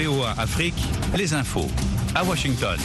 [0.00, 0.76] VOA Afrique,
[1.16, 1.66] les infos.
[2.14, 2.78] À Washington.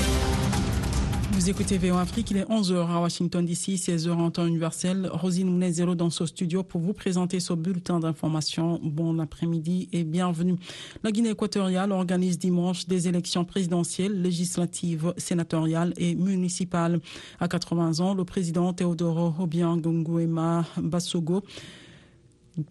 [1.33, 5.07] Vous écoutez VOA Afrique, il est 11h à Washington DC, 16h en temps universel.
[5.13, 8.79] Rosine Mounezero dans ce studio pour vous présenter ce bulletin d'information.
[8.81, 10.55] Bon après-midi et bienvenue.
[11.03, 16.99] La Guinée équatoriale organise dimanche des élections présidentielles, législatives, sénatoriales et municipales.
[17.39, 21.43] À 80 ans, le président Teodoro Obiang Nguema Bassogo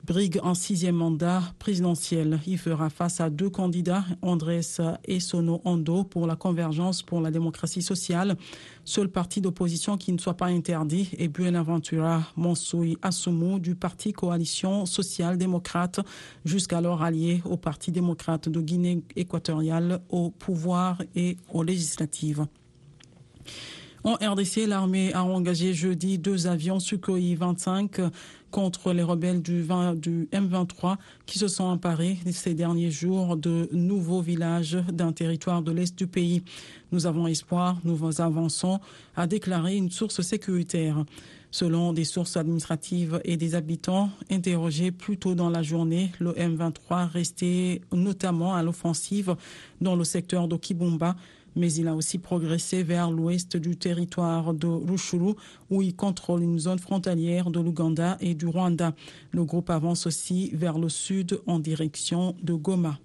[0.05, 2.41] brigue en sixième mandat présidentiel.
[2.47, 7.83] Il fera face à deux candidats, Andrés Sono Ando pour la convergence pour la démocratie
[7.83, 8.37] sociale,
[8.85, 14.87] seul parti d'opposition qui ne soit pas interdit, et Buenaventura Monsoui Asumu du parti Coalition
[14.87, 16.01] sociale-démocrate,
[16.45, 22.47] jusqu'alors allié au Parti démocrate de Guinée équatoriale au pouvoir et aux législatives.
[24.05, 28.01] En RDC, l'armée a engagé jeudi deux avions Sukhoi 25
[28.51, 34.21] contre les rebelles du, du M23 qui se sont emparés ces derniers jours de nouveaux
[34.21, 36.43] villages d'un territoire de l'Est du pays.
[36.91, 38.81] Nous avons espoir, nous avançons,
[39.15, 41.05] a déclaré une source sécuritaire.
[41.53, 47.09] Selon des sources administratives et des habitants interrogés plus tôt dans la journée, le M23
[47.09, 49.37] restait notamment à l'offensive
[49.83, 51.15] dans le secteur d'Okibumba
[51.57, 55.35] mais il a aussi progressé vers l'ouest du territoire de Rushuru,
[55.71, 58.95] où il contrôle une zone frontalière de l'Ouganda et du Rwanda.
[59.31, 62.99] Le groupe avance aussi vers le sud en direction de Goma.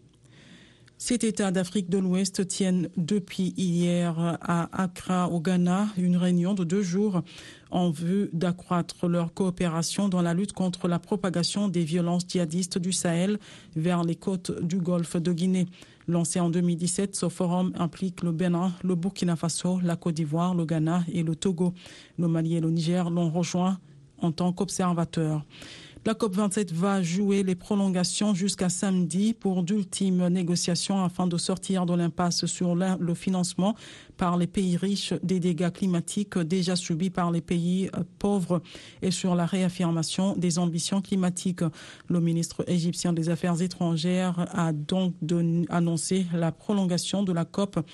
[0.99, 6.63] Cet État d'Afrique de l'Ouest tiennent depuis hier à Accra, au Ghana, une réunion de
[6.63, 7.21] deux jours
[7.69, 12.91] en vue d'accroître leur coopération dans la lutte contre la propagation des violences djihadistes du
[12.91, 13.37] Sahel
[13.75, 15.67] vers les côtes du golfe de Guinée.
[16.09, 20.65] Lancé en 2017, ce forum implique le Bénin, le Burkina Faso, la Côte d'Ivoire, le
[20.65, 21.73] Ghana et le Togo.
[22.17, 23.77] Le Mali et le Niger l'ont rejoint
[24.21, 25.43] en tant qu'observateurs.
[26.07, 31.93] La COP27 va jouer les prolongations jusqu'à samedi pour d'ultimes négociations afin de sortir de
[31.93, 33.75] l'impasse sur le financement
[34.15, 38.61] par les pays riches des dégâts climatiques déjà subis par les pays euh, pauvres
[39.01, 41.63] et sur la réaffirmation des ambitions climatiques.
[42.07, 45.13] Le ministre égyptien des Affaires étrangères a donc
[45.67, 47.85] annoncé la prolongation de la COP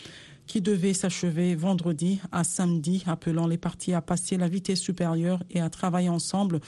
[0.47, 5.61] qui devait s'achever vendredi à samedi, appelant les partis à passer la vitesse supérieure et
[5.61, 6.59] à travailler ensemble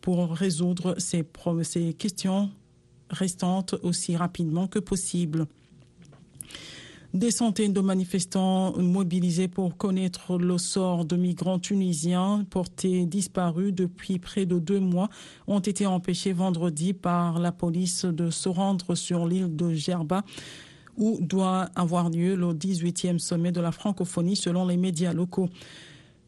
[0.00, 1.24] pour résoudre ces,
[1.94, 2.50] questions
[3.10, 5.46] restantes aussi rapidement que possible.
[7.14, 14.18] Des centaines de manifestants mobilisés pour connaître le sort de migrants tunisiens portés disparus depuis
[14.18, 15.10] près de deux mois
[15.46, 20.24] ont été empêchés vendredi par la police de se rendre sur l'île de Gerba
[20.96, 25.48] où doit avoir lieu le 18e sommet de la francophonie selon les médias locaux.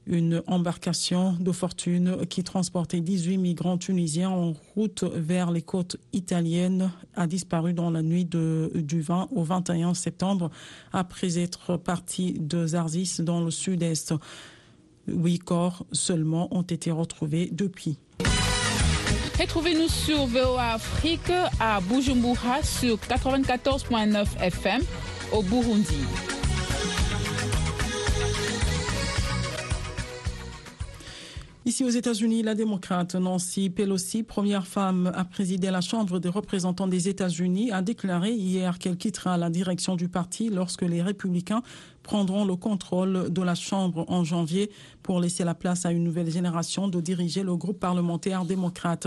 [0.07, 6.91] Une embarcation de fortune qui transportait 18 migrants tunisiens en route vers les côtes italiennes
[7.15, 10.51] a disparu dans la nuit du 20 au 21 septembre
[10.93, 14.13] après être parti de Zarzis dans le sud-est.
[15.09, 17.99] Huit corps seulement ont été retrouvés depuis.
[19.39, 24.81] Retrouvez-nous sur VOA Afrique à Bujumbura sur 94.9 FM
[25.33, 25.99] au Burundi.
[31.67, 36.87] Ici aux États-Unis, la démocrate Nancy Pelosi, première femme à présider la Chambre des représentants
[36.87, 41.63] des États-Unis, a déclaré hier qu'elle quittera la direction du parti lorsque les républicains
[42.03, 44.71] prendront le contrôle de la Chambre en janvier
[45.03, 49.07] pour laisser la place à une nouvelle génération de diriger le groupe parlementaire démocrate.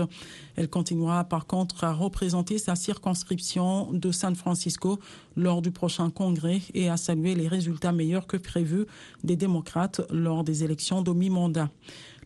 [0.56, 4.98] Elle continuera par contre à représenter sa circonscription de San Francisco
[5.36, 8.86] lors du prochain congrès et à saluer les résultats meilleurs que prévus
[9.22, 11.70] des démocrates lors des élections de mi-mandat.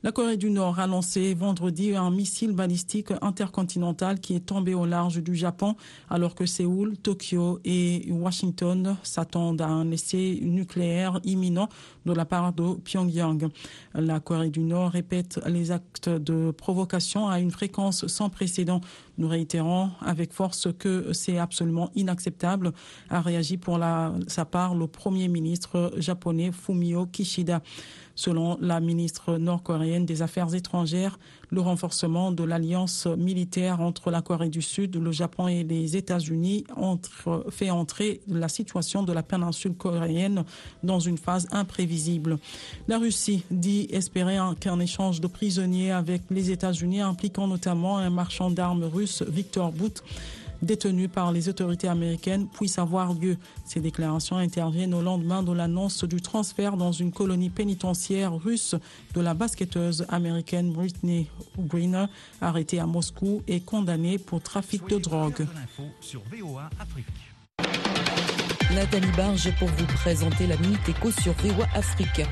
[0.04, 4.84] La Corée du Nord a lancé vendredi un missile balistique intercontinental qui est tombé au
[4.84, 5.76] large du Japon
[6.10, 11.68] alors que Séoul, Tokyo et Washington s'attendent à un essai nucléaire imminent
[12.04, 13.48] de la part de Pyongyang.
[13.94, 18.80] La Corée du Nord répète les actes de provocation à une fréquence sans précédent.
[19.18, 22.72] Nous réitérons avec force que c'est absolument inacceptable,
[23.10, 23.78] a réagi pour
[24.26, 27.62] sa part le Premier ministre japonais Fumio Kishida.
[28.14, 31.18] Selon la ministre nord-coréenne des Affaires étrangères,
[31.52, 36.64] le renforcement de l'alliance militaire entre la Corée du Sud, le Japon et les États-Unis
[37.50, 40.44] fait entrer la situation de la péninsule coréenne
[40.82, 42.38] dans une phase imprévisible.
[42.88, 48.50] La Russie dit espérer qu'un échange de prisonniers avec les États-Unis impliquant notamment un marchand
[48.50, 50.02] d'armes russe, Victor Bout,
[50.62, 53.36] détenus par les autorités américaines puissent avoir lieu.
[53.64, 58.74] Ces déclarations interviennent au lendemain de l'annonce du transfert dans une colonie pénitentiaire russe
[59.14, 61.28] de la basketteuse américaine Britney
[61.58, 62.06] Greener,
[62.40, 65.46] arrêtée à Moscou et condamnée pour trafic de drogue.
[68.74, 72.22] Nathalie Barge pour vous présenter la Minute Éco sur VOA Afrique.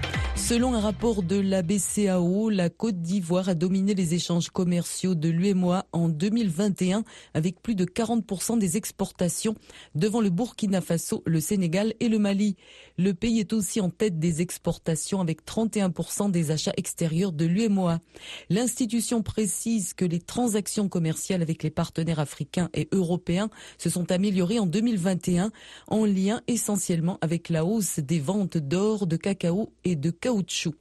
[0.49, 5.29] Selon un rapport de la BCAO, la Côte d'Ivoire a dominé les échanges commerciaux de
[5.29, 7.05] l'UMOA en 2021
[7.35, 9.55] avec plus de 40% des exportations
[9.95, 12.57] devant le Burkina Faso, le Sénégal et le Mali.
[12.99, 18.01] Le pays est aussi en tête des exportations avec 31% des achats extérieurs de l'UMOA.
[18.49, 24.59] L'institution précise que les transactions commerciales avec les partenaires africains et européens se sont améliorées
[24.59, 25.53] en 2021
[25.87, 30.73] en lien essentiellement avec la hausse des ventes d'or, de cacao et de 我吃。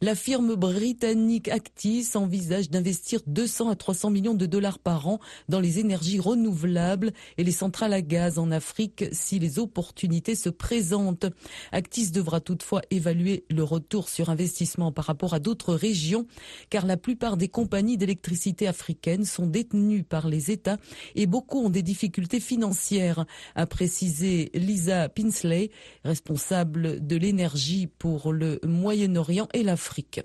[0.00, 5.60] La firme britannique Actis envisage d'investir 200 à 300 millions de dollars par an dans
[5.60, 11.26] les énergies renouvelables et les centrales à gaz en Afrique si les opportunités se présentent.
[11.70, 16.26] Actis devra toutefois évaluer le retour sur investissement par rapport à d'autres régions
[16.70, 20.78] car la plupart des compagnies d'électricité africaines sont détenues par les États
[21.14, 23.24] et beaucoup ont des difficultés financières,
[23.54, 25.70] a précisé Lisa Pinsley,
[26.04, 30.20] responsable de l'énergie pour le Moyen-Orient et l'Afrique.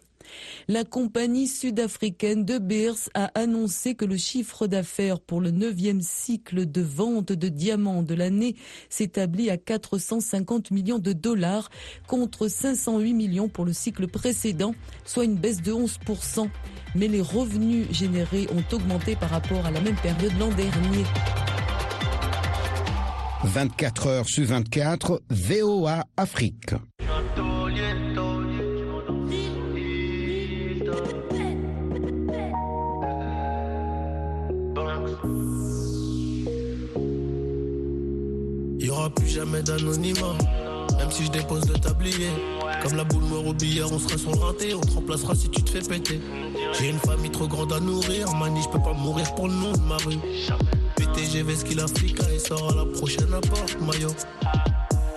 [0.68, 6.70] La compagnie sud-africaine de Beers a annoncé que le chiffre d'affaires pour le neuvième cycle
[6.70, 8.56] de vente de diamants de l'année
[8.90, 11.70] s'établit à 450 millions de dollars
[12.08, 14.76] contre 508 millions pour le cycle précédent,
[15.06, 16.50] soit une baisse de 11%.
[16.96, 21.04] Mais les revenus générés ont augmenté par rapport à la même période l'an dernier.
[23.44, 26.74] 24 heures sur 24, VOA Afrique.
[39.10, 40.36] Plus jamais d'anonymat,
[40.98, 42.30] même si je dépose le tablier.
[42.84, 45.64] Comme la boule noire au billard, on sera son raté, on te remplacera si tu
[45.64, 46.22] te fais péter.
[46.80, 49.72] J'ai une famille trop grande à nourrir, mani, je peux pas mourir pour le nom
[49.72, 50.20] de ma rue.
[50.96, 51.86] PTGV, ce qu'il a
[52.34, 54.14] et sort à la prochaine apporte, maillot.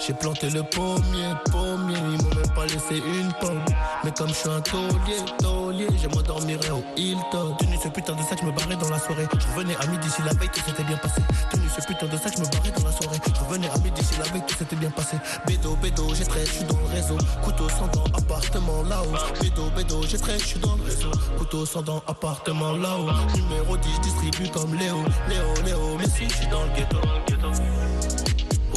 [0.07, 3.65] J'ai planté le pommier, pommier, ils m'ont pas laissé une pomme.
[4.05, 7.57] Mais comme je suis un taulier, taulier, je m'endormirai au Hilton.
[7.59, 9.27] Tenu ce putain de sac, je me barrais dans la soirée.
[9.33, 11.23] Je revenais à midi si la veille tout s'était bien passé.
[11.51, 13.19] Tenu ce putain de sac, je me barrais dans la soirée.
[13.35, 15.17] Je revenais à midi si la veille tout s'était bien passé.
[15.47, 17.19] Bédo, bédo, j'ai je suis dans le réseau.
[17.43, 19.41] Couteau sans dents, appartement là-haut.
[19.41, 21.11] Bédo, bédo, j'ai je suis dans le réseau.
[21.39, 23.11] Couteau sans dents, appartement là-haut.
[23.37, 24.97] Numéro 10, je distribue comme Léo.
[25.29, 26.99] Léo, Léo, mais si je suis dans le ghetto.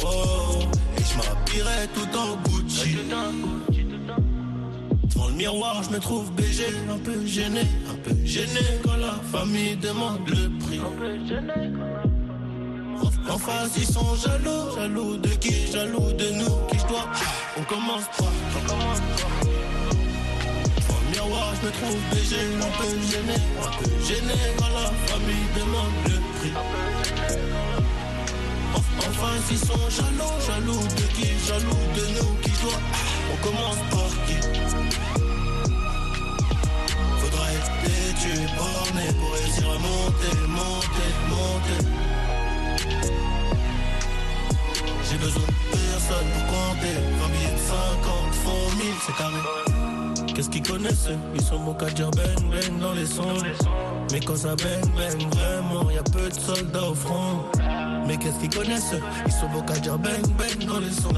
[0.02, 0.60] Oh,
[0.96, 2.98] et je m'habillerai tout en Gucci.
[5.14, 9.12] Devant le miroir, je me trouve BG, un peu gêné, un peu gêné quand la
[9.32, 10.80] famille demande le prix.
[10.80, 10.92] En-
[13.34, 17.06] En face, ils sont jaloux, jaloux de qui, jaloux de nous, qui je dois.
[17.58, 19.28] On commence pas, on commence pas.
[20.76, 24.88] Devant le miroir, je me trouve BG, un peu gêné, un peu gêné quand la
[25.08, 26.54] famille demande le prix.
[28.74, 32.82] En- Enfin, ils sont jaloux, jaloux de qui, jaloux de nous, qui doit.
[33.32, 34.38] On commence par qui?
[50.34, 53.36] Qu'est-ce qu'ils connaissent Ils sont bons qu'à dire bang bang dans les sons.
[54.12, 57.44] Mais quand ça bang bang vraiment, y a peu de soldats au front.
[58.06, 58.94] Mais qu'est-ce qu'ils connaissent
[59.26, 61.14] Ils sont bons qu'à dire bang bang dans les sons.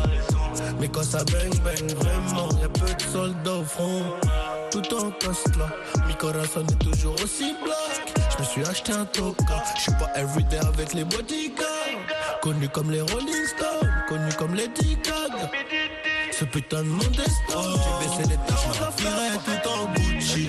[0.79, 4.03] Mais quand ça bang bang vraiment, y a peu de soldats au front.
[4.71, 5.69] Tout en poste là,
[6.07, 8.15] mi corazon est toujours aussi black.
[8.33, 11.67] Je me suis acheté un toka, je suis pas everyday avec les bodyguards.
[12.43, 15.51] Connu comme les Rolling Stones, connu comme les Gaga.
[16.39, 17.31] Ce putain de monde est.
[17.49, 20.49] J'ai baissé les tâches, je m'habillerai tout en Gucci.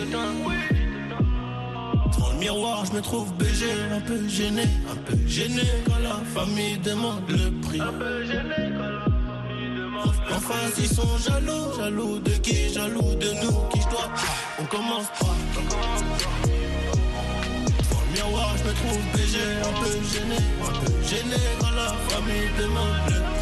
[2.12, 6.20] Devant le miroir, je me trouve BG, un peu gêné, un peu gêné quand la
[6.34, 7.80] famille demande le prix.
[10.30, 14.10] En face, ils sont jaloux, jaloux de qui, jaloux de nous, qui je dois.
[14.60, 15.36] On commence pas.
[17.80, 21.94] Devant le miroir, je me trouve BG, un peu gêné, un peu gêné quand la
[22.10, 23.37] famille demande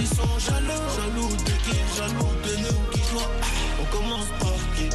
[0.00, 3.30] Ils sont jaloux, jaloux de qui, jaloux de nous, qui dois.
[3.80, 4.88] On commence par qui?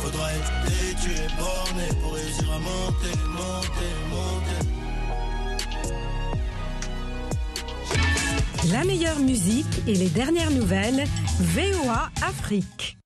[0.00, 4.62] Faudra être têtu et borné pour réussir à monter, monter, monter.
[8.72, 11.04] La meilleure musique et les dernières nouvelles,
[11.40, 12.98] VOA Afrique.